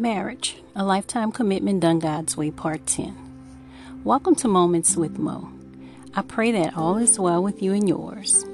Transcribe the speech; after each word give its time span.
Marriage, 0.00 0.56
a 0.74 0.82
lifetime 0.82 1.30
commitment 1.30 1.80
done 1.80 1.98
God's 1.98 2.34
way, 2.34 2.50
part 2.50 2.86
10. 2.86 4.02
Welcome 4.02 4.34
to 4.36 4.48
Moments 4.48 4.96
with 4.96 5.18
Mo. 5.18 5.50
I 6.14 6.22
pray 6.22 6.52
that 6.52 6.74
all 6.74 6.96
is 6.96 7.20
well 7.20 7.42
with 7.42 7.62
you 7.62 7.74
and 7.74 7.86
yours. 7.86 8.46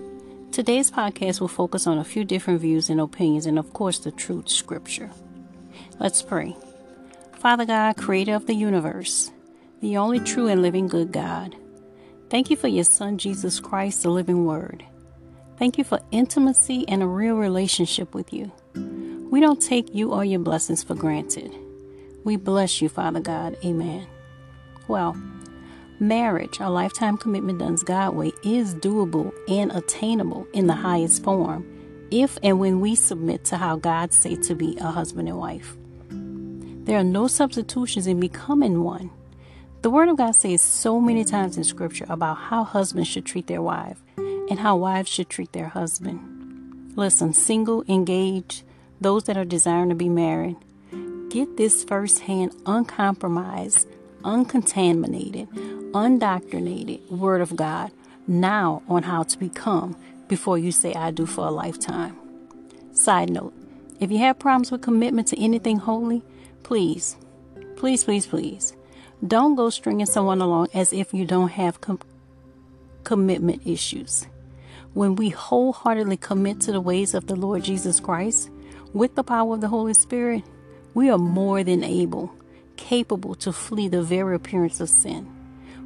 Today's 0.51 0.91
podcast 0.91 1.41
will 1.41 1.47
focus 1.47 1.87
on 1.87 1.99
a 1.99 2.05
few 2.05 2.25
different 2.25 2.61
views 2.61 2.91
and 2.91 3.01
opinions, 3.01 3.47
and 3.47 3.61
of 3.61 3.73
course, 3.73 4.01
the 4.01 4.11
truth 4.11 4.49
scripture. 4.49 5.09
Let's 6.01 6.21
pray. 6.21 6.57
Father 7.35 7.65
God, 7.65 7.97
creator 7.97 8.35
of 8.35 8.47
the 8.47 8.55
universe, 8.55 9.31
the 9.81 9.99
only 9.99 10.19
true 10.19 10.49
and 10.49 10.63
living 10.63 10.89
good 10.89 11.13
God, 11.13 11.55
thank 12.29 12.51
you 12.51 12.57
for 12.57 12.67
your 12.67 12.83
Son, 12.83 13.19
Jesus 13.19 13.61
Christ, 13.61 14.03
the 14.03 14.11
living 14.11 14.47
Word. 14.47 14.85
Thank 15.61 15.79
you 15.79 15.85
for 15.85 16.01
intimacy 16.11 16.85
and 16.89 17.05
a 17.05 17.07
real 17.07 17.37
relationship 17.37 18.17
with 18.17 18.33
you. 18.33 18.51
We 19.31 19.41
don't 19.41 19.61
take 19.61 19.95
you 19.95 20.13
or 20.13 20.25
your 20.25 20.41
blessings 20.41 20.83
for 20.83 20.95
granted. 20.95 21.55
We 22.25 22.37
bless 22.37 22.81
you, 22.81 22.89
Father 22.89 23.21
God. 23.21 23.57
Amen. 23.65 24.07
Well, 24.89 25.17
marriage, 25.99 26.59
a 26.61 26.71
lifetime 26.71 27.17
commitment 27.17 27.59
done 27.59 27.77
God 27.85 28.15
way, 28.15 28.33
is 28.45 28.75
doable 28.75 29.33
and 29.49 29.73
attainable 29.73 30.47
in 30.53 30.67
the 30.67 30.75
highest 30.75 31.23
form 31.25 31.67
if 32.11 32.39
and 32.43 32.61
when 32.61 32.81
we 32.81 32.95
submit 32.95 33.45
to 33.45 33.57
how 33.57 33.77
God 33.77 34.13
say 34.13 34.37
to 34.37 34.55
be 34.55 34.77
a 34.79 34.91
husband 34.91 35.29
and 35.29 35.39
wife. 35.39 35.77
There 36.11 36.99
are 36.99 37.05
no 37.05 37.27
substitutions 37.27 38.07
in 38.07 38.21
becoming 38.21 38.85
one. 38.85 39.11
The 39.83 39.91
Word 39.91 40.09
of 40.09 40.17
God 40.17 40.33
says 40.33 40.63
so 40.63 41.01
many 41.01 41.25
times 41.25 41.57
in 41.57 41.65
Scripture 41.65 42.07
about 42.09 42.37
how 42.37 42.63
husbands 42.63 43.09
should 43.09 43.27
treat 43.27 43.49
their 43.49 43.63
wife 43.63 43.99
and 44.17 44.59
how 44.59 44.77
wives 44.77 45.11
should 45.11 45.29
treat 45.29 45.53
their 45.53 45.69
husband. 45.69 46.93
Listen, 46.97 47.33
single, 47.33 47.85
engaged, 47.89 48.63
those 49.01 49.25
that 49.25 49.37
are 49.37 49.45
desiring 49.45 49.89
to 49.91 49.95
be 49.95 50.09
married, 50.09 50.57
get 51.29 51.57
this 51.57 51.85
firsthand, 51.85 52.55
uncompromised, 52.67 53.89
uncontaminated, 54.25 55.49
undoctrinated 55.93 57.11
Word 57.11 57.41
of 57.41 57.57
God 57.57 57.91
now 58.27 58.83
on 58.89 59.05
how 59.05 59.23
to 59.23 59.39
become 59.39 59.97
before 60.29 60.59
you 60.59 60.73
say, 60.73 60.95
I 60.95 61.11
do 61.11 61.27
for 61.27 61.47
a 61.47 61.51
lifetime. 61.51 62.17
Side 62.93 63.31
note 63.31 63.55
if 64.01 64.11
you 64.11 64.19
have 64.19 64.39
problems 64.39 64.71
with 64.71 64.83
commitment 64.83 65.29
to 65.29 65.43
anything 65.43 65.79
holy, 65.79 66.23
please, 66.63 67.17
please, 67.77 68.05
please, 68.05 68.27
please, 68.27 68.75
don't 69.27 69.55
go 69.55 69.71
stringing 69.71 70.07
someone 70.07 70.41
along 70.41 70.69
as 70.75 70.93
if 70.93 71.15
you 71.15 71.25
don't 71.25 71.49
have 71.49 71.81
com- 71.81 72.01
commitment 73.05 73.67
issues. 73.67 74.27
When 74.93 75.17
we 75.17 75.31
wholeheartedly 75.31 76.19
commit 76.19 76.61
to 76.63 76.73
the 76.73 76.81
ways 76.81 77.15
of 77.15 77.27
the 77.27 77.37
Lord 77.37 77.65
Jesus 77.65 78.01
Christ, 78.01 78.51
with 78.97 79.15
the 79.15 79.23
power 79.23 79.55
of 79.55 79.61
the 79.61 79.69
Holy 79.69 79.93
Spirit, 79.93 80.43
we 80.95 81.11
are 81.11 81.19
more 81.19 81.63
than 81.63 81.85
able, 81.85 82.33
capable 82.77 83.35
to 83.35 83.53
flee 83.53 83.89
the 83.89 84.03
very 84.03 84.35
appearance 84.35 84.81
of 84.81 84.89
sin. 84.89 85.31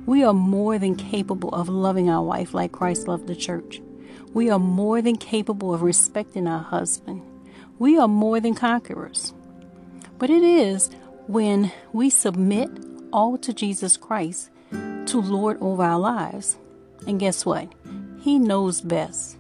We 0.07 0.23
are 0.23 0.33
more 0.33 0.79
than 0.79 0.95
capable 0.95 1.51
of 1.51 1.69
loving 1.69 2.09
our 2.09 2.23
wife 2.23 2.55
like 2.55 2.71
Christ 2.71 3.09
loved 3.09 3.27
the 3.27 3.35
church. 3.35 3.83
We 4.33 4.49
are 4.49 4.61
more 4.61 5.03
than 5.03 5.17
capable 5.17 5.75
of 5.75 5.83
respecting 5.83 6.47
our 6.47 6.63
husband. 6.63 7.23
We 7.81 7.99
are 7.99 8.07
more 8.07 8.39
than 8.39 8.55
conquerors. 8.55 9.35
But 10.19 10.31
it 10.31 10.45
is 10.45 10.89
when 11.27 11.73
we 11.93 12.11
submit 12.11 12.71
all 13.13 13.37
to 13.39 13.53
Jesus 13.53 13.97
Christ 13.97 14.51
to 15.07 15.21
Lord 15.21 15.59
over 15.61 15.83
our 15.83 15.99
lives. 15.99 16.57
And 17.09 17.19
guess 17.19 17.45
what? 17.45 17.73
He 18.21 18.39
knows 18.39 18.81
best. 18.81 19.37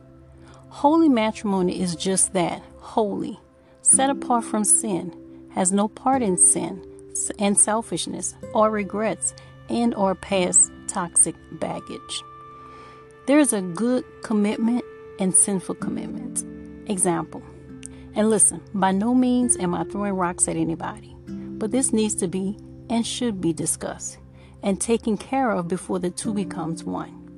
Holy 0.71 1.09
matrimony 1.09 1.81
is 1.81 1.95
just 1.95 2.33
that 2.33 2.62
holy 2.79 3.39
set 3.83 4.11
apart 4.11 4.45
from 4.45 4.64
sin, 4.64 5.17
has 5.50 5.73
no 5.73 5.89
part 5.89 6.23
in 6.23 6.36
sin 6.36 6.84
and 7.39 7.59
selfishness 7.59 8.34
or 8.55 8.71
regrets 8.71 9.34
and 9.69 9.94
or 9.94 10.15
past 10.15 10.71
toxic 10.88 11.34
baggage. 11.53 12.22
There 13.27 13.38
is 13.38 13.53
a 13.53 13.62
good 13.62 14.05
commitment 14.22 14.84
and 15.19 15.34
sinful 15.34 15.77
commitment. 15.77 16.44
Example. 16.91 17.43
And 18.15 18.28
listen, 18.28 18.60
by 18.75 18.91
no 18.91 19.15
means 19.15 19.56
am 19.56 19.75
I 19.75 19.84
throwing 19.84 20.15
rocks 20.15 20.49
at 20.49 20.56
anybody, 20.56 21.15
but 21.26 21.71
this 21.71 21.93
needs 21.93 22.15
to 22.16 22.28
be 22.28 22.59
and 22.88 23.06
should 23.06 23.41
be 23.41 23.53
discussed 23.53 24.19
and 24.62 24.81
taken 24.81 25.16
care 25.16 25.50
of 25.53 25.69
before 25.69 25.99
the 25.99 26.10
two 26.10 26.34
becomes 26.34 26.82
one. 26.82 27.30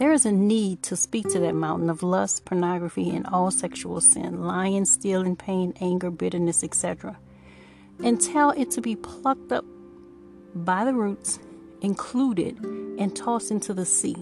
There 0.00 0.12
is 0.12 0.24
a 0.24 0.32
need 0.32 0.82
to 0.84 0.96
speak 0.96 1.28
to 1.28 1.38
that 1.40 1.54
mountain 1.54 1.90
of 1.90 2.02
lust, 2.02 2.46
pornography, 2.46 3.10
and 3.10 3.26
all 3.26 3.50
sexual 3.50 4.00
sin, 4.00 4.42
lying, 4.42 4.86
stealing, 4.86 5.36
pain, 5.36 5.74
anger, 5.78 6.10
bitterness, 6.10 6.64
etc., 6.64 7.18
and 8.02 8.18
tell 8.18 8.48
it 8.52 8.70
to 8.70 8.80
be 8.80 8.96
plucked 8.96 9.52
up 9.52 9.66
by 10.54 10.86
the 10.86 10.94
roots, 10.94 11.38
included, 11.82 12.56
and 12.98 13.14
tossed 13.14 13.50
into 13.50 13.74
the 13.74 13.84
sea. 13.84 14.16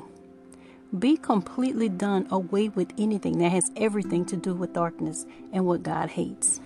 Be 0.99 1.17
completely 1.17 1.89
done 1.89 2.27
away 2.33 2.71
with 2.71 2.93
anything 2.99 3.39
that 3.39 3.53
has 3.53 3.71
everything 3.77 4.25
to 4.25 4.37
do 4.37 4.55
with 4.55 4.73
darkness 4.73 5.27
and 5.53 5.65
what 5.65 5.85
God 5.85 6.11
hates. 6.11 6.61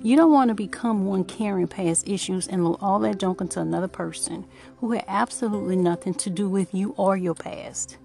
You 0.00 0.14
don't 0.14 0.32
want 0.32 0.50
to 0.50 0.54
become 0.54 1.06
one 1.06 1.24
carrying 1.24 1.66
past 1.66 2.08
issues 2.08 2.46
and 2.46 2.64
load 2.64 2.78
all 2.80 3.00
that 3.00 3.18
junk 3.18 3.40
into 3.40 3.58
another 3.60 3.88
person 3.88 4.46
who 4.76 4.92
had 4.92 5.04
absolutely 5.08 5.74
nothing 5.74 6.14
to 6.14 6.30
do 6.30 6.48
with 6.48 6.72
you 6.72 6.94
or 6.96 7.16
your 7.16 7.34
past. 7.34 7.98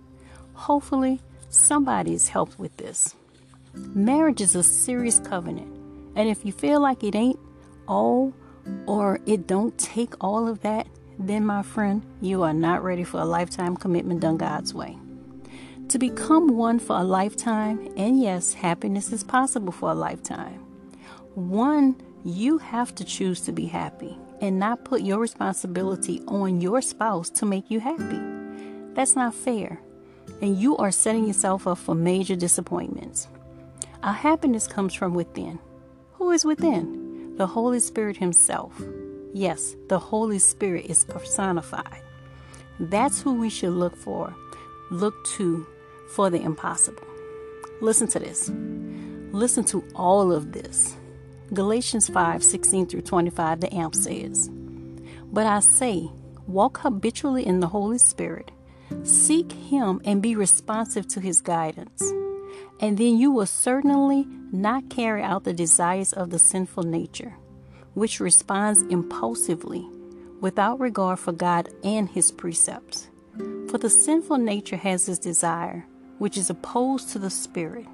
Hopefully, 0.54 1.20
somebody 1.50 2.14
is 2.14 2.30
helped 2.30 2.58
with 2.60 2.76
this. 2.78 3.16
Marriage 3.74 4.42
is 4.42 4.56
a 4.56 4.64
serious 4.64 5.20
covenant, 5.20 5.68
and 6.16 6.30
if 6.30 6.46
you 6.46 6.52
feel 6.52 6.80
like 6.80 7.04
it 7.04 7.16
ain't 7.16 7.40
all 7.88 8.34
or 8.86 9.20
it 9.26 9.48
don't 9.48 9.78
take 9.78 10.14
all 10.22 10.48
of 10.48 10.62
that, 10.62 10.88
then 11.20 11.46
my 11.46 11.64
friend, 11.64 12.06
you 12.22 12.44
are 12.44 12.54
not 12.54 12.84
ready 12.84 13.04
for 13.04 13.20
a 13.20 13.26
lifetime 13.26 13.76
commitment 13.76 14.22
done 14.22 14.38
God's 14.38 14.74
way. 14.74 14.98
To 15.90 16.00
become 16.00 16.56
one 16.56 16.80
for 16.80 16.98
a 16.98 17.04
lifetime, 17.04 17.88
and 17.98 18.22
yes, 18.22 18.54
happiness 18.54 19.12
is 19.12 19.24
possible 19.24 19.72
for 19.72 19.92
a 19.92 19.96
lifetime. 19.96 20.60
One, 21.36 21.96
you 22.24 22.58
have 22.60 22.96
to 22.96 23.04
choose 23.04 23.42
to 23.42 23.52
be 23.52 23.66
happy 23.66 24.18
and 24.40 24.60
not 24.60 24.86
put 24.86 25.02
your 25.02 25.20
responsibility 25.20 26.22
on 26.28 26.62
your 26.62 26.82
spouse 26.82 27.30
to 27.32 27.46
make 27.46 27.70
you 27.70 27.80
happy. 27.80 28.20
That's 28.94 29.16
not 29.16 29.34
fair 29.34 29.80
and 30.44 30.60
you 30.60 30.76
are 30.76 30.92
setting 30.92 31.26
yourself 31.26 31.66
up 31.66 31.78
for 31.78 31.96
major 31.96 32.36
disappointments. 32.36 33.30
Our 34.04 34.12
happiness 34.12 34.68
comes 34.68 34.94
from 34.94 35.14
within. 35.14 35.58
Who 36.16 36.32
is 36.32 36.44
within? 36.44 37.38
The 37.38 37.48
Holy 37.48 37.80
Spirit 37.80 38.18
Himself. 38.18 38.74
Yes, 39.34 39.78
the 39.88 39.98
Holy 39.98 40.40
Spirit 40.40 40.88
is 40.88 41.06
personified. 41.06 42.02
That's 42.78 43.22
who 43.22 43.36
we 43.36 43.50
should 43.50 43.72
look 43.72 43.96
for, 43.96 44.36
look 44.92 45.16
to 45.38 45.66
for 46.14 46.30
the 46.30 46.42
impossible. 46.42 47.08
Listen 47.80 48.10
to 48.10 48.20
this. 48.20 48.52
Listen 49.32 49.64
to 49.64 49.82
all 49.96 50.34
of 50.34 50.52
this. 50.52 50.98
Galatians 51.54 52.10
5 52.10 52.44
16 52.44 52.88
through 52.88 53.04
25, 53.04 53.62
the 53.62 53.74
AMP 53.74 53.96
says, 53.96 54.50
But 55.32 55.46
I 55.46 55.62
say, 55.62 56.12
walk 56.48 56.80
habitually 56.80 57.48
in 57.48 57.62
the 57.62 57.68
Holy 57.68 57.98
Spirit 57.98 58.52
Seek 59.04 59.52
Him 59.52 60.02
and 60.06 60.22
be 60.22 60.36
responsive 60.36 61.08
to 61.10 61.20
His 61.20 61.42
guidance. 61.42 62.02
And 62.80 62.98
then 62.98 63.18
you 63.18 63.32
will 63.32 63.46
certainly 63.46 64.28
not 64.52 64.90
carry 64.90 65.24
out 65.24 65.44
the 65.44 65.54
desires 65.54 66.14
of 66.14 66.30
the 66.30 66.40
sinful 66.40 66.84
nature, 66.84 67.36
which 67.94 68.20
responds 68.20 68.82
impulsively 68.84 69.88
without 70.42 70.80
regard 70.80 71.20
for 71.20 71.32
God 71.32 71.70
and 71.84 72.10
His 72.10 72.32
precepts. 72.32 73.10
For 73.70 73.78
the 73.78 73.90
sinful 73.90 74.38
nature 74.38 74.78
has 74.78 75.06
this 75.06 75.20
desire, 75.20 75.86
which 76.20 76.38
is 76.38 76.50
opposed 76.50 77.10
to 77.10 77.20
the 77.20 77.30
Spirit, 77.30 77.88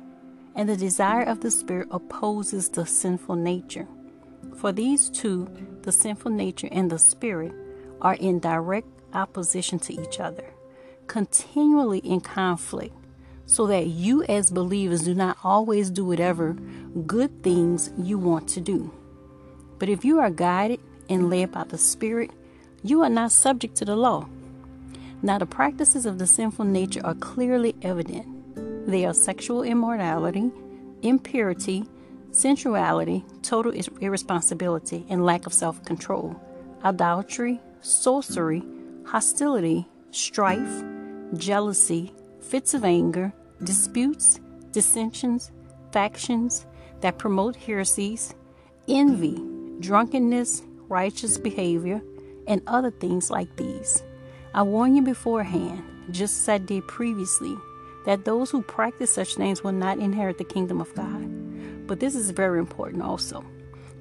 and 0.55 0.67
the 0.67 0.75
desire 0.75 1.23
of 1.23 1.41
the 1.41 1.51
Spirit 1.51 1.87
opposes 1.91 2.69
the 2.69 2.85
sinful 2.85 3.35
nature. 3.35 3.87
For 4.57 4.71
these 4.71 5.09
two, 5.09 5.47
the 5.83 5.91
sinful 5.91 6.31
nature 6.31 6.69
and 6.71 6.89
the 6.89 6.99
Spirit, 6.99 7.53
are 8.01 8.15
in 8.15 8.39
direct 8.39 8.87
opposition 9.13 9.79
to 9.79 9.93
each 9.93 10.19
other 10.19 10.45
continually 11.09 11.99
in 11.99 12.21
conflict 12.21 12.95
so 13.45 13.65
that 13.65 13.87
you, 13.87 14.23
as 14.25 14.51
believers, 14.51 15.01
do 15.01 15.15
not 15.15 15.35
always 15.43 15.89
do 15.89 16.05
whatever 16.05 16.53
good 17.07 17.43
things 17.43 17.91
you 17.97 18.17
want 18.17 18.47
to 18.47 18.61
do. 18.61 18.93
But 19.79 19.89
if 19.89 20.05
you 20.05 20.19
are 20.19 20.29
guided 20.29 20.79
and 21.09 21.29
led 21.29 21.51
by 21.51 21.63
the 21.63 21.79
Spirit, 21.79 22.29
you 22.83 23.01
are 23.01 23.09
not 23.09 23.31
subject 23.31 23.75
to 23.77 23.85
the 23.85 23.95
law. 23.95 24.29
Now, 25.23 25.39
the 25.39 25.47
practices 25.47 26.05
of 26.05 26.19
the 26.19 26.27
sinful 26.27 26.65
nature 26.65 27.01
are 27.03 27.15
clearly 27.15 27.75
evident. 27.81 28.87
They 28.87 29.05
are 29.05 29.13
sexual 29.13 29.63
immorality, 29.63 30.51
impurity, 31.01 31.85
sensuality, 32.31 33.25
total 33.41 33.73
irresponsibility, 33.99 35.05
and 35.09 35.25
lack 35.25 35.47
of 35.47 35.53
self 35.53 35.83
control, 35.85 36.39
idolatry, 36.85 37.59
sorcery, 37.81 38.63
hostility, 39.05 39.87
strife, 40.11 40.83
jealousy, 41.37 42.13
fits 42.41 42.73
of 42.73 42.83
anger, 42.83 43.33
disputes, 43.63 44.39
dissensions, 44.71 45.51
factions 45.91 46.65
that 47.01 47.17
promote 47.17 47.55
heresies, 47.55 48.33
envy, 48.87 49.41
drunkenness, 49.79 50.63
righteous 50.87 51.37
behavior, 51.37 52.01
and 52.47 52.61
other 52.67 52.91
things 52.91 53.29
like 53.29 53.55
these. 53.55 54.03
I 54.53 54.63
warn 54.63 54.95
you 54.95 55.03
beforehand, 55.03 55.83
just 56.11 56.41
as 56.41 56.49
I 56.49 56.57
did 56.57 56.87
previously, 56.87 57.55
that 58.05 58.25
those 58.25 58.49
who 58.49 58.61
practice 58.63 59.11
such 59.13 59.35
things 59.35 59.63
will 59.63 59.71
not 59.71 59.99
inherit 59.99 60.37
the 60.37 60.43
kingdom 60.43 60.81
of 60.81 60.93
God. 60.95 61.87
But 61.87 61.99
this 61.99 62.15
is 62.15 62.31
very 62.31 62.59
important 62.59 63.03
also. 63.03 63.45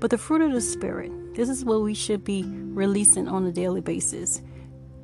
But 0.01 0.11
the 0.11 0.19
fruit 0.19 0.43
of 0.43 0.53
the 0.53 0.61
Spirit, 0.61 1.35
this 1.35 1.49
is 1.49 1.65
what 1.65 1.83
we 1.83 1.95
should 1.95 2.25
be 2.25 2.45
releasing 2.47 3.29
on 3.29 3.47
a 3.47 3.53
daily 3.53 3.81
basis 3.81 4.41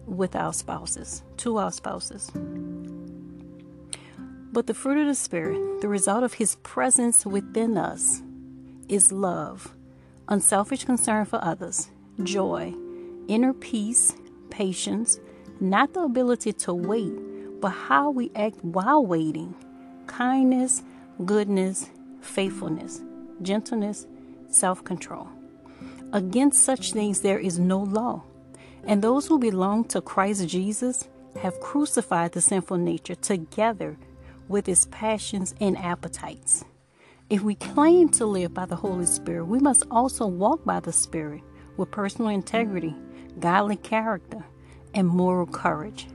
with 0.06 0.36
our 0.36 0.52
spouses, 0.52 1.22
to 1.38 1.56
our 1.56 1.72
spouses. 1.72 2.30
But 4.52 4.66
the 4.66 4.74
fruit 4.74 5.00
of 5.00 5.06
the 5.06 5.14
Spirit, 5.14 5.80
the 5.80 5.88
result 5.88 6.22
of 6.22 6.34
His 6.34 6.56
presence 6.56 7.26
within 7.26 7.76
us, 7.76 8.22
is 8.88 9.10
love, 9.10 9.74
unselfish 10.28 10.84
concern 10.84 11.24
for 11.24 11.42
others, 11.42 11.90
joy, 12.22 12.74
inner 13.26 13.52
peace, 13.52 14.14
patience, 14.50 15.18
not 15.60 15.94
the 15.94 16.00
ability 16.00 16.52
to 16.52 16.72
wait, 16.74 17.12
but 17.60 17.70
how 17.70 18.10
we 18.10 18.30
act 18.36 18.62
while 18.62 19.04
waiting, 19.04 19.54
kindness, 20.06 20.82
goodness, 21.24 21.90
faithfulness, 22.20 23.00
gentleness, 23.42 24.06
self 24.48 24.84
control. 24.84 25.28
Against 26.12 26.62
such 26.62 26.92
things 26.92 27.20
there 27.20 27.38
is 27.38 27.58
no 27.58 27.80
law. 27.80 28.22
And 28.86 29.02
those 29.02 29.26
who 29.26 29.38
belong 29.38 29.84
to 29.84 30.00
Christ 30.00 30.46
Jesus 30.48 31.08
have 31.40 31.60
crucified 31.60 32.32
the 32.32 32.40
sinful 32.40 32.76
nature 32.76 33.14
together 33.14 33.96
with 34.48 34.68
its 34.68 34.86
passions 34.90 35.54
and 35.60 35.76
appetites. 35.78 36.64
If 37.30 37.42
we 37.42 37.54
claim 37.54 38.10
to 38.10 38.26
live 38.26 38.52
by 38.52 38.66
the 38.66 38.76
Holy 38.76 39.06
Spirit, 39.06 39.46
we 39.46 39.58
must 39.58 39.84
also 39.90 40.26
walk 40.26 40.64
by 40.64 40.80
the 40.80 40.92
Spirit 40.92 41.42
with 41.76 41.90
personal 41.90 42.28
integrity, 42.28 42.94
godly 43.40 43.76
character, 43.76 44.44
and 44.92 45.08
moral 45.08 45.46
courage. 45.46 46.06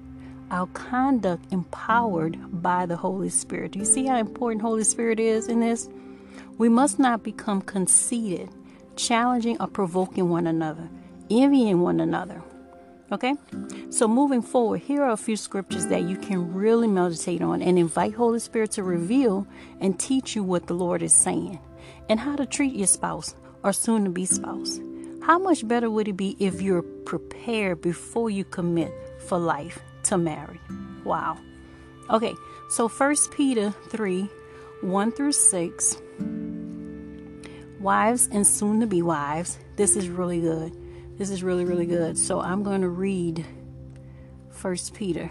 Our 0.51 0.67
conduct 0.67 1.51
empowered 1.51 2.37
by 2.61 2.85
the 2.85 2.95
Holy 2.95 3.29
Spirit. 3.29 3.71
Do 3.71 3.79
you 3.79 3.85
see 3.85 4.05
how 4.05 4.17
important 4.17 4.61
Holy 4.61 4.83
Spirit 4.83 5.19
is 5.19 5.47
in 5.47 5.59
this? 5.59 5.89
We 6.57 6.69
must 6.69 6.99
not 6.99 7.23
become 7.23 7.61
conceited, 7.61 8.49
challenging 8.95 9.59
or 9.59 9.67
provoking 9.67 10.29
one 10.29 10.47
another, 10.47 10.89
envying 11.29 11.81
one 11.81 11.99
another, 11.99 12.41
Okay? 13.11 13.35
So 13.89 14.07
moving 14.07 14.41
forward, 14.41 14.81
here 14.81 15.03
are 15.03 15.11
a 15.11 15.17
few 15.17 15.35
scriptures 15.35 15.87
that 15.87 16.03
you 16.03 16.15
can 16.15 16.53
really 16.53 16.87
meditate 16.87 17.41
on 17.41 17.61
and 17.61 17.79
invite 17.79 18.13
Holy 18.13 18.39
Spirit 18.39 18.71
to 18.71 18.83
reveal 18.83 19.47
and 19.79 19.99
teach 19.99 20.35
you 20.35 20.43
what 20.43 20.67
the 20.67 20.73
Lord 20.73 21.01
is 21.01 21.13
saying 21.13 21.59
and 22.07 22.19
how 22.19 22.35
to 22.35 22.45
treat 22.45 22.75
your 22.75 22.87
spouse 22.87 23.35
or 23.63 23.73
soon 23.73 24.03
to 24.05 24.09
be 24.09 24.25
spouse. 24.25 24.79
How 25.21 25.37
much 25.37 25.67
better 25.67 25.89
would 25.89 26.07
it 26.07 26.17
be 26.17 26.35
if 26.39 26.61
you're 26.61 26.81
prepared 26.81 27.81
before 27.81 28.29
you 28.29 28.43
commit 28.43 28.91
for 29.27 29.37
life 29.37 29.79
to 30.03 30.17
marry? 30.17 30.59
Wow. 31.03 31.37
Okay, 32.09 32.33
so 32.69 32.87
First 32.87 33.31
Peter 33.31 33.71
3 33.89 34.29
1 34.81 35.11
through 35.11 35.33
6. 35.33 36.01
Wives 37.79 38.29
and 38.31 38.47
soon 38.47 38.79
to 38.79 38.87
be 38.87 39.01
wives. 39.01 39.59
This 39.75 39.95
is 39.95 40.09
really 40.09 40.39
good. 40.39 40.73
This 41.19 41.29
is 41.31 41.43
really, 41.43 41.65
really 41.65 41.85
good. 41.85 42.17
So 42.17 42.39
I'm 42.39 42.63
going 42.63 42.79
to 42.79 42.87
read 42.87 43.45
First 44.51 44.93
Peter 44.93 45.27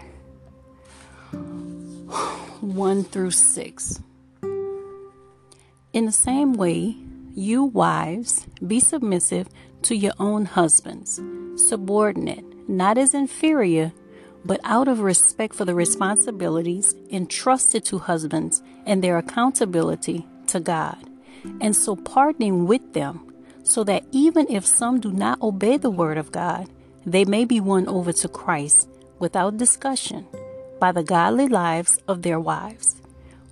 1 1.31 3.03
through 3.05 3.31
6. 3.31 3.99
In 5.91 6.05
the 6.05 6.11
same 6.11 6.53
way, 6.53 6.95
you 7.33 7.63
wives, 7.63 8.45
be 8.67 8.79
submissive 8.79 9.49
to 9.81 9.95
your 9.95 10.13
own 10.19 10.45
husbands, 10.45 11.19
subordinate, 11.55 12.45
not 12.69 12.99
as 12.99 13.15
inferior, 13.15 13.91
but 14.45 14.59
out 14.63 14.87
of 14.87 14.99
respect 14.99 15.55
for 15.55 15.65
the 15.65 15.73
responsibilities 15.73 16.93
entrusted 17.09 17.83
to 17.85 17.97
husbands 17.97 18.61
and 18.85 19.03
their 19.03 19.17
accountability 19.17 20.27
to 20.45 20.59
God, 20.59 21.03
and 21.59 21.75
so 21.75 21.95
partnering 21.95 22.67
with 22.67 22.93
them 22.93 23.28
so 23.63 23.83
that 23.83 24.03
even 24.11 24.47
if 24.49 24.65
some 24.65 24.99
do 24.99 25.11
not 25.11 25.41
obey 25.41 25.77
the 25.77 25.89
word 25.89 26.17
of 26.17 26.31
God, 26.31 26.67
they 27.05 27.25
may 27.25 27.45
be 27.45 27.59
won 27.59 27.87
over 27.87 28.11
to 28.13 28.27
Christ 28.27 28.89
without 29.19 29.57
discussion 29.57 30.25
by 30.79 30.91
the 30.91 31.03
godly 31.03 31.47
lives 31.47 31.99
of 32.07 32.21
their 32.21 32.39
wives. 32.39 33.01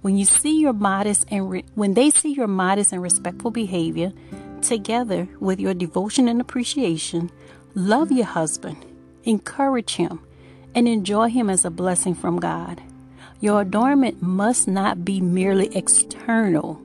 When 0.01 0.17
you 0.17 0.25
see 0.25 0.59
your 0.59 0.73
modest 0.73 1.25
and 1.29 1.49
re- 1.49 1.65
when 1.75 1.93
they 1.93 2.09
see 2.09 2.33
your 2.33 2.47
modest 2.47 2.93
and 2.93 3.01
respectful 3.01 3.51
behavior 3.51 4.13
together 4.61 5.27
with 5.39 5.59
your 5.59 5.73
devotion 5.73 6.27
and 6.27 6.39
appreciation, 6.39 7.29
love 7.75 8.11
your 8.11 8.25
husband, 8.25 8.77
encourage 9.23 9.95
him, 9.95 10.19
and 10.73 10.87
enjoy 10.87 11.29
him 11.29 11.49
as 11.49 11.65
a 11.65 11.71
blessing 11.71 12.15
from 12.15 12.39
God. 12.39 12.81
Your 13.39 13.61
adornment 13.61 14.21
must 14.21 14.67
not 14.67 15.03
be 15.03 15.21
merely 15.21 15.75
external 15.75 16.81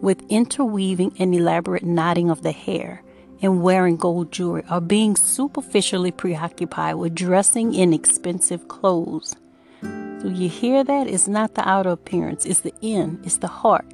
with 0.00 0.22
interweaving 0.28 1.14
and 1.18 1.34
elaborate 1.34 1.84
knotting 1.84 2.30
of 2.30 2.42
the 2.42 2.52
hair 2.52 3.02
and 3.40 3.62
wearing 3.62 3.96
gold 3.96 4.32
jewelry 4.32 4.64
or 4.70 4.80
being 4.80 5.16
superficially 5.16 6.10
preoccupied 6.10 6.96
with 6.96 7.14
dressing 7.14 7.74
in 7.74 7.92
expensive 7.92 8.68
clothes. 8.68 9.36
So 9.82 10.28
you 10.28 10.48
hear 10.48 10.82
that? 10.82 11.06
It's 11.06 11.28
not 11.28 11.54
the 11.54 11.68
outer 11.68 11.90
appearance, 11.90 12.44
it's 12.44 12.60
the 12.60 12.74
in, 12.80 13.20
it's 13.24 13.36
the 13.36 13.46
heart. 13.46 13.86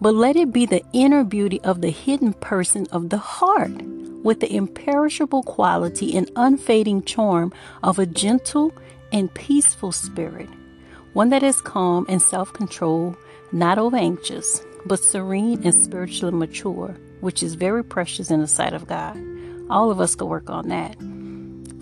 But 0.00 0.14
let 0.14 0.36
it 0.36 0.52
be 0.52 0.66
the 0.66 0.82
inner 0.92 1.24
beauty 1.24 1.60
of 1.62 1.80
the 1.80 1.90
hidden 1.90 2.34
person 2.34 2.86
of 2.92 3.08
the 3.08 3.18
heart 3.18 3.82
with 4.22 4.40
the 4.40 4.54
imperishable 4.54 5.42
quality 5.44 6.14
and 6.14 6.30
unfading 6.36 7.04
charm 7.04 7.52
of 7.82 7.98
a 7.98 8.04
gentle 8.04 8.74
and 9.12 9.32
peaceful 9.32 9.92
spirit, 9.92 10.50
one 11.14 11.30
that 11.30 11.42
is 11.42 11.62
calm 11.62 12.04
and 12.08 12.20
self 12.20 12.52
controlled, 12.52 13.16
not 13.50 13.78
over 13.78 13.96
anxious 13.96 14.62
but 14.86 15.00
serene 15.00 15.62
and 15.64 15.74
spiritually 15.74 16.34
mature, 16.34 16.96
which 17.20 17.42
is 17.42 17.54
very 17.54 17.84
precious 17.84 18.30
in 18.30 18.40
the 18.40 18.46
sight 18.46 18.72
of 18.72 18.86
God. 18.86 19.16
All 19.68 19.90
of 19.90 20.00
us 20.00 20.14
could 20.14 20.26
work 20.26 20.50
on 20.50 20.68
that. 20.68 20.96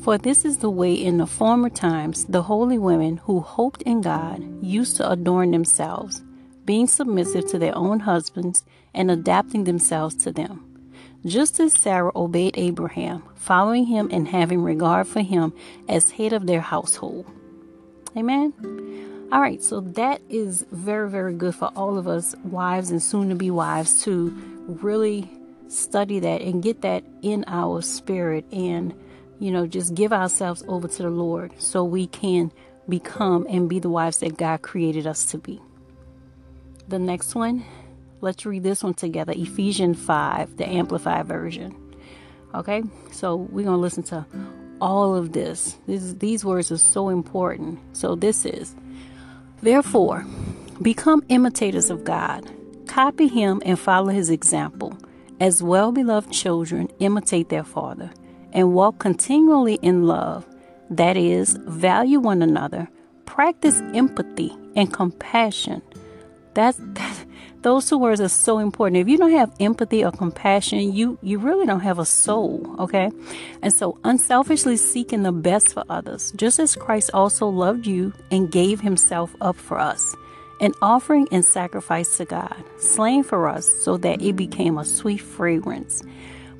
For 0.03 0.17
this 0.17 0.45
is 0.45 0.59
the 0.59 0.71
way 0.71 0.95
in 0.95 1.19
the 1.19 1.27
former 1.27 1.71
times 1.71 2.25
the 2.27 2.43
holy 2.43 2.79
women 2.79 3.19
who 3.19 3.41
hoped 3.41 3.83
in 3.83 4.01
God 4.01 4.43
used 4.63 4.97
to 4.97 5.11
adorn 5.11 5.51
themselves, 5.51 6.23
being 6.65 6.87
submissive 6.87 7.47
to 7.51 7.59
their 7.59 7.77
own 7.77 8.01
husbands 8.01 8.65
and 8.95 9.11
adapting 9.11 9.65
themselves 9.65 10.15
to 10.17 10.33
them. 10.33 10.65
Just 11.27 11.59
as 11.59 11.73
Sarah 11.73 12.13
obeyed 12.15 12.55
Abraham, 12.57 13.23
following 13.35 13.87
him 13.87 14.09
and 14.13 14.29
having 14.29 14.63
regard 14.63 15.09
for 15.09 15.21
him 15.21 15.53
as 15.89 16.13
head 16.13 16.33
of 16.33 16.47
their 16.47 16.61
household. 16.61 17.27
Amen. 18.17 18.53
All 19.31 19.43
right, 19.43 19.63
so 19.63 19.81
that 19.81 20.23
is 20.31 20.65
very, 20.73 21.11
very 21.11 21.35
good 21.35 21.55
for 21.55 21.71
all 21.77 21.99
of 21.99 22.09
us, 22.09 22.35
wives 22.45 22.91
and 22.91 23.03
soon 23.03 23.29
to 23.29 23.35
be 23.35 23.51
wives, 23.51 24.03
to 24.05 24.31
really 24.67 25.31
study 25.69 26.19
that 26.21 26.41
and 26.41 26.63
get 26.63 26.81
that 26.81 27.05
in 27.21 27.45
our 27.47 27.83
spirit 27.83 28.47
and, 28.51 28.95
you 29.39 29.51
know, 29.51 29.67
just 29.67 29.95
give 29.95 30.15
ourselves 30.15 30.65
over 30.67 30.89
to 30.89 31.03
the 31.03 31.11
Lord 31.11 31.53
so 31.59 31.85
we 31.85 32.07
can 32.07 32.51
become 32.89 33.47
and 33.51 33.69
be 33.69 33.79
the 33.79 33.91
wives 33.91 34.17
that 34.21 34.39
God 34.39 34.63
created 34.63 35.07
us 35.07 35.27
to 35.27 35.37
be. 35.37 35.61
The 36.89 36.99
next 36.99 37.35
one, 37.35 37.67
let's 38.23 38.47
read 38.47 38.63
this 38.63 38.83
one 38.83 38.95
together 38.95 39.35
Ephesians 39.37 39.99
5, 39.99 40.57
the 40.57 40.67
Amplified 40.67 41.27
Version. 41.27 41.77
Okay, 42.55 42.83
so 43.13 43.37
we're 43.37 43.67
going 43.67 43.77
to 43.77 43.83
listen 43.83 44.05
to 44.05 44.25
all 44.81 45.15
of 45.15 45.33
this. 45.33 45.77
this. 45.87 46.15
These 46.15 46.47
words 46.47 46.73
are 46.73 46.79
so 46.79 47.11
important. 47.11 47.79
So, 47.95 48.15
this 48.15 48.47
is 48.47 48.75
Therefore, 49.61 50.25
become 50.81 51.25
imitators 51.29 51.91
of 51.91 52.05
God. 52.05 52.51
Copy 52.87 53.29
him 53.29 53.61
and 53.65 53.79
follow 53.79 54.09
his 54.09 54.31
example. 54.31 54.97
As 55.41 55.63
well 55.63 55.93
beloved 55.93 56.33
children, 56.33 56.89
imitate 56.99 57.49
their 57.49 57.65
father 57.65 58.11
and 58.53 58.73
walk 58.73 58.99
continually 58.99 59.75
in 59.83 60.05
love. 60.05 60.47
That 60.91 61.17
is, 61.17 61.59
value 61.67 62.19
one 62.19 62.43
another, 62.43 62.89
practice 63.27 63.81
empathy 63.95 64.57
and 64.75 64.93
compassion. 64.93 65.83
That's, 66.59 66.77
that, 66.81 67.25
those 67.63 67.89
two 67.89 67.99
words 67.99 68.21
are 68.21 68.29
so 68.29 68.59
important. 68.59 68.97
If 69.01 69.07
you 69.07 69.17
don't 69.17 69.31
have 69.31 69.55
empathy 69.61 70.05
or 70.05 70.11
compassion, 70.11 70.93
you 70.93 71.17
you 71.23 71.39
really 71.39 71.67
don't 71.67 71.87
have 71.87 72.01
a 72.01 72.05
soul, 72.05 72.67
okay? 72.81 73.13
And 73.63 73.73
so 73.73 73.97
unselfishly 74.03 74.77
seeking 74.77 75.23
the 75.23 75.31
best 75.31 75.73
for 75.73 75.85
others, 75.89 76.33
just 76.35 76.59
as 76.59 76.75
Christ 76.75 77.13
also 77.15 77.47
loved 77.47 77.87
you 77.87 78.13
and 78.33 78.51
gave 78.51 78.81
himself 78.81 79.37
up 79.41 79.55
for 79.55 79.79
us, 79.79 80.17
an 80.61 80.73
offering 80.83 81.29
and 81.31 81.45
sacrifice 81.45 82.17
to 82.17 82.25
God, 82.25 82.57
slain 82.79 83.23
for 83.23 83.47
us 83.47 83.65
so 83.85 83.97
that 83.99 84.21
it 84.21 84.35
became 84.35 84.79
a 84.79 84.85
sweet 84.85 85.19
fragrance. 85.19 86.03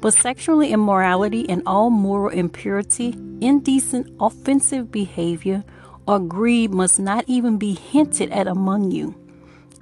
But 0.01 0.15
sexual 0.15 0.61
immorality 0.61 1.45
and 1.49 1.61
all 1.67 1.91
moral 1.91 2.31
impurity, 2.31 3.17
indecent, 3.41 4.15
offensive 4.21 4.93
behavior, 4.93 5.65
or 6.07 6.21
greed 6.21 6.71
must 6.71 7.01
not 7.01 7.25
even 7.27 7.59
be 7.59 7.75
hinted 7.75 8.31
at 8.31 8.47
among 8.47 8.93
you 8.93 9.17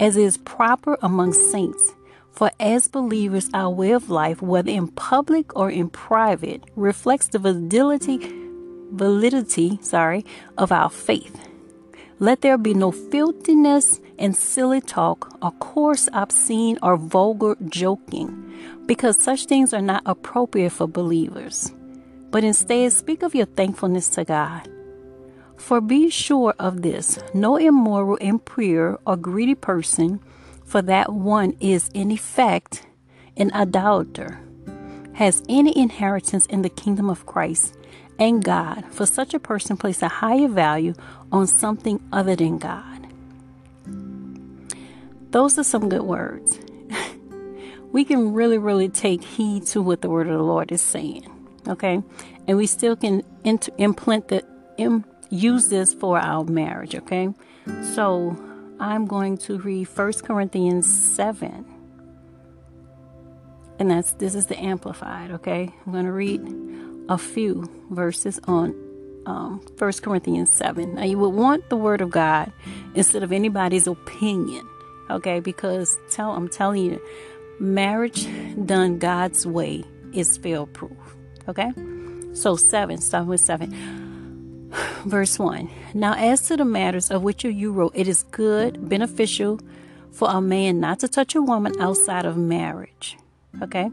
as 0.00 0.16
is 0.16 0.36
proper 0.38 0.98
among 1.02 1.32
saints. 1.32 1.94
For 2.30 2.50
as 2.60 2.88
believers, 2.88 3.48
our 3.54 3.70
way 3.70 3.92
of 3.92 4.10
life, 4.10 4.42
whether 4.42 4.70
in 4.70 4.88
public 4.88 5.56
or 5.56 5.70
in 5.70 5.88
private, 5.88 6.64
reflects 6.76 7.28
the 7.28 7.38
validity 7.38 8.18
validity, 8.90 9.78
sorry, 9.82 10.24
of 10.58 10.72
our 10.72 10.90
faith. 10.90 11.48
Let 12.18 12.40
there 12.40 12.58
be 12.58 12.74
no 12.74 12.92
filthiness 12.92 14.00
and 14.18 14.34
silly 14.34 14.80
talk, 14.80 15.36
or 15.42 15.50
coarse, 15.52 16.08
obscene, 16.12 16.78
or 16.82 16.96
vulgar 16.96 17.56
joking, 17.68 18.30
because 18.86 19.18
such 19.18 19.46
things 19.46 19.74
are 19.74 19.82
not 19.82 20.02
appropriate 20.06 20.70
for 20.70 20.86
believers. 20.86 21.72
But 22.30 22.44
instead, 22.44 22.92
speak 22.92 23.22
of 23.22 23.34
your 23.34 23.46
thankfulness 23.46 24.08
to 24.10 24.24
God. 24.24 24.68
For 25.56 25.80
be 25.80 26.10
sure 26.10 26.54
of 26.58 26.82
this 26.82 27.18
no 27.34 27.56
immoral, 27.56 28.16
impure, 28.16 28.98
or 29.06 29.16
greedy 29.16 29.54
person, 29.54 30.20
for 30.64 30.82
that 30.82 31.12
one 31.12 31.56
is 31.60 31.90
in 31.94 32.10
effect 32.10 32.86
an 33.36 33.52
idolater, 33.52 34.40
has 35.14 35.42
any 35.48 35.76
inheritance 35.76 36.46
in 36.46 36.62
the 36.62 36.68
kingdom 36.68 37.08
of 37.08 37.26
Christ 37.26 37.76
and 38.18 38.42
God, 38.42 38.84
for 38.90 39.06
such 39.06 39.34
a 39.34 39.38
person 39.38 39.76
place 39.76 40.02
a 40.02 40.08
higher 40.08 40.48
value 40.48 40.94
on 41.32 41.46
something 41.46 42.00
other 42.12 42.36
than 42.36 42.58
God. 42.58 43.06
Those 45.30 45.58
are 45.58 45.64
some 45.64 45.88
good 45.88 46.02
words. 46.02 46.58
we 47.92 48.04
can 48.04 48.32
really, 48.32 48.58
really 48.58 48.88
take 48.88 49.22
heed 49.22 49.66
to 49.66 49.82
what 49.82 50.00
the 50.00 50.08
word 50.08 50.28
of 50.28 50.36
the 50.36 50.42
Lord 50.42 50.72
is 50.72 50.80
saying. 50.80 51.30
Okay, 51.68 52.02
and 52.46 52.56
we 52.56 52.66
still 52.66 52.96
can 52.96 53.22
int- 53.44 53.68
implant 53.76 54.28
the 54.28 54.44
Im- 54.78 55.04
use 55.30 55.68
this 55.68 55.94
for 55.94 56.18
our 56.18 56.44
marriage. 56.44 56.94
Okay, 56.94 57.28
so 57.94 58.36
I'm 58.80 59.06
going 59.06 59.38
to 59.38 59.58
read 59.58 59.88
1 59.88 60.12
Corinthians 60.24 60.86
7 60.86 61.72
and 63.78 63.90
that's 63.90 64.12
this 64.12 64.34
is 64.34 64.46
the 64.46 64.58
amplified 64.58 65.30
okay 65.30 65.70
i'm 65.84 65.92
going 65.92 66.06
to 66.06 66.12
read 66.12 66.40
a 67.08 67.18
few 67.18 67.68
verses 67.90 68.40
on 68.44 68.74
um, 69.26 69.60
1 69.78 69.92
Corinthians 70.02 70.50
7. 70.50 70.94
Now, 70.94 71.04
you 71.04 71.18
would 71.18 71.30
want 71.30 71.68
the 71.68 71.76
Word 71.76 72.00
of 72.00 72.10
God 72.10 72.52
instead 72.94 73.22
of 73.22 73.32
anybody's 73.32 73.86
opinion, 73.86 74.66
okay? 75.10 75.40
Because 75.40 75.98
tell 76.10 76.32
I'm 76.32 76.48
telling 76.48 76.84
you, 76.84 77.00
marriage 77.58 78.26
done 78.64 78.98
God's 78.98 79.46
way 79.46 79.84
is 80.12 80.38
fail 80.38 80.66
proof, 80.66 81.16
okay? 81.48 81.72
So, 82.34 82.56
7, 82.56 82.98
starting 82.98 83.28
with 83.28 83.40
7. 83.40 84.05
Verse 85.06 85.38
1 85.38 85.70
Now, 85.94 86.14
as 86.14 86.42
to 86.48 86.56
the 86.56 86.64
matters 86.64 87.12
of 87.12 87.22
which 87.22 87.44
you 87.44 87.70
wrote, 87.70 87.92
it 87.94 88.08
is 88.08 88.24
good, 88.24 88.88
beneficial 88.88 89.60
for 90.10 90.28
a 90.28 90.40
man 90.40 90.80
not 90.80 90.98
to 90.98 91.08
touch 91.08 91.36
a 91.36 91.42
woman 91.42 91.80
outside 91.80 92.24
of 92.24 92.36
marriage, 92.36 93.16
okay? 93.62 93.88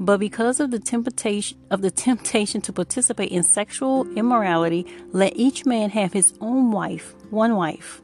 But 0.00 0.18
because 0.18 0.58
of 0.58 0.72
the 0.72 0.80
temptation 0.80 1.58
of 1.70 1.80
the 1.80 1.92
temptation 1.92 2.60
to 2.62 2.72
participate 2.72 3.30
in 3.30 3.44
sexual 3.44 4.04
immorality, 4.16 4.84
let 5.12 5.36
each 5.36 5.64
man 5.64 5.90
have 5.90 6.12
his 6.12 6.34
own 6.40 6.72
wife, 6.72 7.14
one 7.30 7.54
wife, 7.54 8.02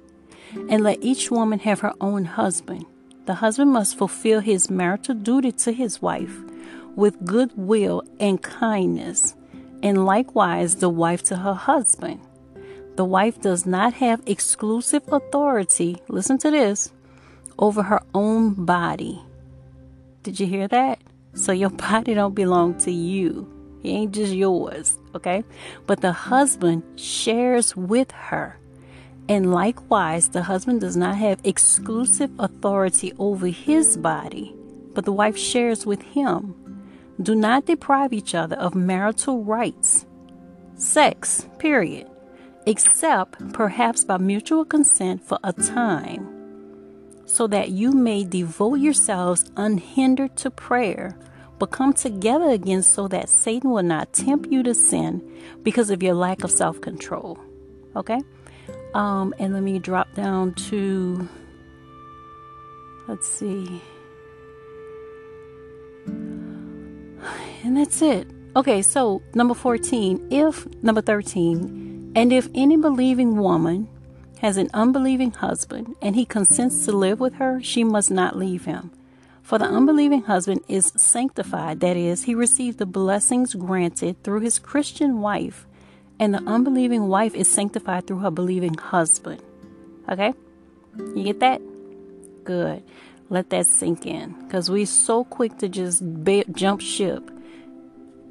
and 0.68 0.84
let 0.84 1.02
each 1.02 1.32
woman 1.32 1.58
have 1.58 1.80
her 1.80 1.94
own 2.00 2.24
husband. 2.24 2.86
The 3.26 3.34
husband 3.34 3.72
must 3.72 3.98
fulfill 3.98 4.38
his 4.40 4.70
marital 4.70 5.16
duty 5.16 5.50
to 5.50 5.72
his 5.72 6.00
wife 6.00 6.38
with 6.94 7.24
good 7.24 7.50
will 7.56 8.04
and 8.20 8.40
kindness, 8.40 9.34
and 9.82 10.04
likewise 10.06 10.76
the 10.76 10.88
wife 10.88 11.24
to 11.24 11.36
her 11.38 11.54
husband. 11.54 12.20
The 12.96 13.04
wife 13.04 13.40
does 13.40 13.66
not 13.66 13.94
have 13.94 14.22
exclusive 14.26 15.02
authority, 15.08 16.00
listen 16.08 16.38
to 16.38 16.50
this, 16.50 16.92
over 17.58 17.82
her 17.82 18.00
own 18.14 18.64
body. 18.64 19.20
Did 20.22 20.38
you 20.38 20.46
hear 20.46 20.68
that? 20.68 21.00
So 21.34 21.50
your 21.50 21.70
body 21.90 22.14
don't 22.14 22.34
belong 22.34 22.78
to 22.78 22.92
you. 22.92 23.50
It 23.82 23.88
ain't 23.88 24.14
just 24.14 24.32
yours, 24.32 24.96
okay? 25.14 25.44
But 25.86 26.00
the 26.00 26.12
husband 26.12 26.82
shares 26.98 27.76
with 27.76 28.10
her. 28.12 28.58
And 29.28 29.52
likewise, 29.52 30.28
the 30.28 30.42
husband 30.42 30.80
does 30.80 30.96
not 30.96 31.16
have 31.16 31.40
exclusive 31.44 32.30
authority 32.38 33.12
over 33.18 33.48
his 33.48 33.96
body, 33.96 34.54
but 34.94 35.04
the 35.04 35.12
wife 35.12 35.36
shares 35.36 35.84
with 35.84 36.00
him. 36.02 36.54
Do 37.20 37.34
not 37.34 37.66
deprive 37.66 38.12
each 38.12 38.34
other 38.34 38.56
of 38.56 38.74
marital 38.74 39.42
rights. 39.42 40.06
Sex, 40.76 41.46
period. 41.58 42.08
Except 42.66 43.52
perhaps 43.52 44.04
by 44.04 44.16
mutual 44.16 44.64
consent 44.64 45.22
for 45.22 45.38
a 45.44 45.52
time 45.52 46.34
so 47.26 47.46
that 47.46 47.70
you 47.70 47.92
may 47.92 48.24
devote 48.24 48.76
yourselves 48.76 49.50
unhindered 49.56 50.36
to 50.36 50.50
prayer, 50.50 51.16
but 51.58 51.70
come 51.70 51.92
together 51.92 52.50
again 52.50 52.82
so 52.82 53.08
that 53.08 53.28
Satan 53.28 53.70
will 53.70 53.82
not 53.82 54.12
tempt 54.12 54.50
you 54.52 54.62
to 54.62 54.74
sin 54.74 55.22
because 55.62 55.90
of 55.90 56.02
your 56.02 56.14
lack 56.14 56.44
of 56.44 56.50
self 56.50 56.80
control. 56.80 57.38
Okay? 57.96 58.20
Um, 58.94 59.34
and 59.38 59.52
let 59.52 59.62
me 59.62 59.78
drop 59.78 60.14
down 60.14 60.54
to, 60.54 61.28
let's 63.08 63.26
see. 63.26 63.82
And 66.06 67.76
that's 67.76 68.02
it. 68.02 68.28
Okay, 68.56 68.82
so 68.82 69.22
number 69.34 69.54
14, 69.54 70.28
if, 70.30 70.66
number 70.82 71.00
13, 71.02 71.93
and 72.14 72.32
if 72.32 72.48
any 72.54 72.76
believing 72.76 73.36
woman 73.36 73.88
has 74.40 74.56
an 74.56 74.70
unbelieving 74.74 75.32
husband 75.32 75.94
and 76.02 76.14
he 76.14 76.24
consents 76.24 76.84
to 76.84 76.92
live 76.92 77.18
with 77.18 77.34
her, 77.34 77.62
she 77.62 77.82
must 77.82 78.10
not 78.10 78.36
leave 78.36 78.66
him. 78.66 78.90
For 79.42 79.58
the 79.58 79.66
unbelieving 79.66 80.22
husband 80.22 80.62
is 80.68 80.92
sanctified, 80.96 81.80
that 81.80 81.96
is, 81.96 82.24
he 82.24 82.34
received 82.34 82.78
the 82.78 82.86
blessings 82.86 83.54
granted 83.54 84.22
through 84.22 84.40
his 84.40 84.58
Christian 84.58 85.20
wife, 85.20 85.66
and 86.18 86.32
the 86.32 86.42
unbelieving 86.46 87.08
wife 87.08 87.34
is 87.34 87.52
sanctified 87.52 88.06
through 88.06 88.20
her 88.20 88.30
believing 88.30 88.74
husband. 88.74 89.42
Okay? 90.08 90.32
You 90.96 91.24
get 91.24 91.40
that? 91.40 91.60
Good. 92.44 92.82
Let 93.28 93.50
that 93.50 93.66
sink 93.66 94.06
in. 94.06 94.34
Because 94.44 94.70
we're 94.70 94.86
so 94.86 95.24
quick 95.24 95.58
to 95.58 95.68
just 95.68 96.24
be- 96.24 96.44
jump 96.52 96.80
ship. 96.80 97.30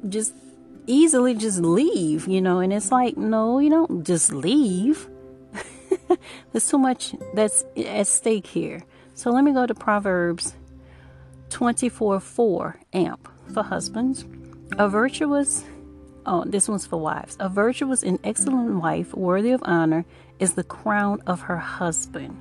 Just 0.08 0.34
easily 0.86 1.34
just 1.34 1.60
leave, 1.60 2.26
you 2.28 2.40
know, 2.40 2.60
and 2.60 2.72
it's 2.72 2.90
like, 2.90 3.16
no, 3.16 3.58
you 3.58 3.70
don't 3.70 4.04
just 4.04 4.32
leave. 4.32 5.08
There's 6.52 6.68
too 6.68 6.78
much 6.78 7.14
that's 7.34 7.64
at 7.76 8.06
stake 8.06 8.46
here. 8.46 8.84
So 9.14 9.30
let 9.30 9.44
me 9.44 9.52
go 9.52 9.66
to 9.66 9.74
Proverbs 9.74 10.54
24 11.50 12.20
4 12.20 12.80
amp 12.92 13.28
for 13.52 13.62
husbands. 13.62 14.24
A 14.78 14.88
virtuous, 14.88 15.64
oh, 16.26 16.44
this 16.46 16.68
one's 16.68 16.86
for 16.86 17.00
wives. 17.00 17.36
A 17.38 17.48
virtuous 17.48 18.02
and 18.02 18.18
excellent 18.24 18.80
wife, 18.82 19.14
worthy 19.14 19.52
of 19.52 19.62
honor, 19.64 20.04
is 20.38 20.54
the 20.54 20.64
crown 20.64 21.20
of 21.26 21.42
her 21.42 21.58
husband. 21.58 22.36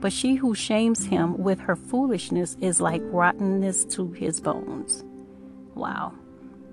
But 0.00 0.12
she 0.12 0.36
who 0.36 0.54
shames 0.54 1.06
him 1.06 1.38
with 1.38 1.60
her 1.60 1.76
foolishness 1.76 2.56
is 2.60 2.80
like 2.80 3.02
rottenness 3.04 3.84
to 3.96 4.12
his 4.12 4.40
bones. 4.40 5.04
Wow. 5.74 6.14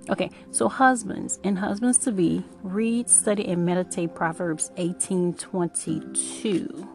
Okay, 0.10 0.32
so 0.52 0.68
husbands 0.68 1.40
and 1.44 1.60
husbands 1.60 2.00
to 2.00 2.12
be 2.12 2.44
read, 2.64 3.10
study, 3.10 3.48
and 3.48 3.66
meditate 3.66 4.16
Proverbs 4.16 4.72
18:22. 4.78 6.88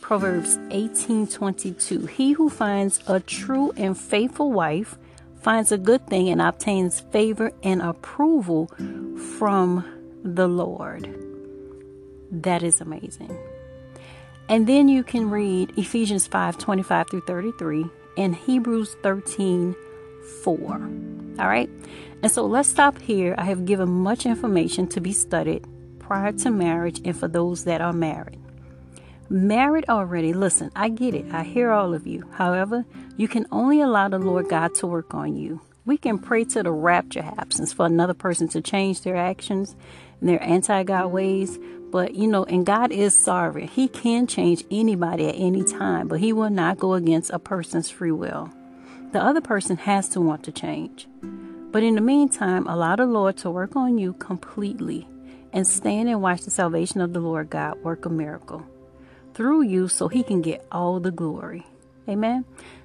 Proverbs 0.00 0.56
18:22. 0.70 2.06
He 2.06 2.32
who 2.32 2.48
finds 2.48 3.00
a 3.08 3.18
true 3.18 3.72
and 3.76 3.98
faithful 3.98 4.52
wife 4.52 4.96
finds 5.40 5.72
a 5.72 5.78
good 5.78 6.06
thing 6.06 6.28
and 6.28 6.40
obtains 6.40 7.00
favor 7.00 7.50
and 7.64 7.82
approval 7.82 8.70
from 9.38 9.84
the 10.22 10.46
Lord. 10.46 11.12
That 12.30 12.62
is 12.62 12.80
amazing. 12.80 13.36
And 14.48 14.68
then 14.68 14.88
you 14.88 15.02
can 15.02 15.30
read 15.30 15.72
Ephesians 15.76 16.28
5:25 16.28 17.10
through 17.10 17.22
33 17.22 17.86
and 18.16 18.34
Hebrews 18.34 18.96
13 19.02 19.74
4. 20.44 20.88
All 21.38 21.48
right. 21.48 21.70
And 22.22 22.30
so 22.30 22.46
let's 22.46 22.68
stop 22.68 23.00
here. 23.00 23.34
I 23.38 23.44
have 23.44 23.64
given 23.64 23.88
much 23.88 24.26
information 24.26 24.86
to 24.88 25.00
be 25.00 25.12
studied 25.12 25.66
prior 25.98 26.32
to 26.32 26.50
marriage 26.50 27.00
and 27.04 27.16
for 27.16 27.28
those 27.28 27.64
that 27.64 27.80
are 27.80 27.92
married. 27.92 28.38
Married 29.28 29.86
already, 29.88 30.34
listen, 30.34 30.70
I 30.76 30.90
get 30.90 31.14
it. 31.14 31.32
I 31.32 31.42
hear 31.42 31.70
all 31.70 31.94
of 31.94 32.06
you. 32.06 32.28
However, 32.32 32.84
you 33.16 33.28
can 33.28 33.46
only 33.50 33.80
allow 33.80 34.08
the 34.08 34.18
Lord 34.18 34.48
God 34.48 34.74
to 34.74 34.86
work 34.86 35.14
on 35.14 35.36
you. 35.36 35.60
We 35.84 35.96
can 35.96 36.18
pray 36.18 36.44
to 36.44 36.62
the 36.62 36.70
rapture 36.70 37.22
happens 37.22 37.72
for 37.72 37.86
another 37.86 38.14
person 38.14 38.46
to 38.48 38.60
change 38.60 39.00
their 39.00 39.16
actions 39.16 39.74
and 40.20 40.28
their 40.28 40.42
anti 40.42 40.82
God 40.84 41.06
ways. 41.06 41.58
But, 41.90 42.14
you 42.14 42.26
know, 42.26 42.44
and 42.44 42.64
God 42.64 42.92
is 42.92 43.14
sovereign. 43.14 43.68
He 43.68 43.88
can 43.88 44.26
change 44.26 44.64
anybody 44.70 45.28
at 45.28 45.34
any 45.34 45.64
time, 45.64 46.08
but 46.08 46.20
He 46.20 46.32
will 46.32 46.50
not 46.50 46.78
go 46.78 46.94
against 46.94 47.30
a 47.30 47.38
person's 47.38 47.90
free 47.90 48.12
will. 48.12 48.50
The 49.12 49.22
other 49.22 49.42
person 49.42 49.76
has 49.76 50.08
to 50.10 50.20
want 50.20 50.42
to 50.44 50.52
change. 50.52 51.06
But 51.20 51.82
in 51.82 51.94
the 51.94 52.00
meantime, 52.00 52.66
allow 52.66 52.96
the 52.96 53.06
Lord 53.06 53.36
to 53.38 53.50
work 53.50 53.76
on 53.76 53.98
you 53.98 54.14
completely 54.14 55.06
and 55.52 55.66
stand 55.66 56.08
and 56.08 56.22
watch 56.22 56.42
the 56.42 56.50
salvation 56.50 57.00
of 57.00 57.12
the 57.12 57.20
Lord 57.20 57.50
God 57.50 57.82
work 57.82 58.06
a 58.06 58.08
miracle 58.08 58.66
through 59.34 59.62
you 59.62 59.88
so 59.88 60.08
he 60.08 60.22
can 60.22 60.40
get 60.42 60.66
all 60.72 60.98
the 60.98 61.10
glory. 61.10 61.66
Amen. 62.08 62.44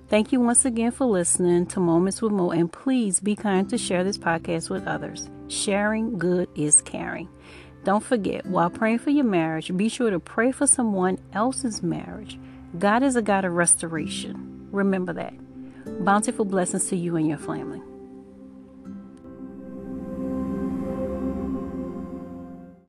Thank 0.09 0.31
you 0.31 0.39
once 0.39 0.63
again 0.63 0.91
for 0.91 1.05
listening 1.05 1.65
to 1.67 1.79
Moments 1.79 2.21
with 2.21 2.31
Mo, 2.31 2.51
and 2.51 2.71
please 2.71 3.19
be 3.19 3.35
kind 3.35 3.69
to 3.69 3.77
share 3.77 4.03
this 4.03 4.17
podcast 4.17 4.69
with 4.69 4.87
others. 4.87 5.29
Sharing 5.47 6.17
good 6.17 6.49
is 6.55 6.81
caring. 6.81 7.27
Don't 7.83 8.03
forget, 8.03 8.45
while 8.45 8.69
praying 8.69 8.99
for 8.99 9.09
your 9.09 9.25
marriage, 9.25 9.75
be 9.75 9.89
sure 9.89 10.09
to 10.09 10.19
pray 10.19 10.51
for 10.51 10.67
someone 10.67 11.19
else's 11.33 11.81
marriage. 11.81 12.37
God 12.77 13.03
is 13.03 13.15
a 13.15 13.21
God 13.21 13.45
of 13.45 13.53
restoration. 13.53 14.67
Remember 14.71 15.13
that. 15.13 15.33
Bountiful 16.01 16.45
blessings 16.45 16.87
to 16.89 16.95
you 16.95 17.15
and 17.15 17.27
your 17.27 17.37
family. 17.37 17.81